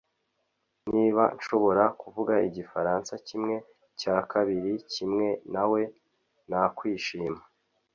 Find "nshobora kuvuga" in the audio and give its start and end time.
1.37-2.33